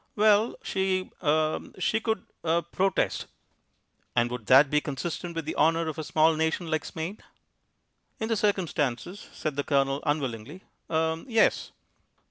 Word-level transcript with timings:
"Well, 0.15 0.55
she 0.63 1.11
er 1.21 1.59
she 1.77 1.99
could 1.99 2.25
er 2.43 2.63
protest." 2.63 3.27
"And 4.15 4.31
would 4.31 4.47
that 4.47 4.71
be 4.71 4.81
consistent 4.81 5.35
with 5.35 5.45
the 5.45 5.55
honour 5.55 5.87
of 5.87 5.99
a 5.99 6.03
small 6.03 6.35
nation 6.35 6.71
like 6.71 6.85
Spain?" 6.85 7.19
"In 8.19 8.27
the 8.27 8.35
circumstances," 8.35 9.29
said 9.31 9.57
the 9.57 9.63
Colonel 9.63 10.01
unwillingly, 10.03 10.63
"er 10.89 11.23
yes." 11.27 11.71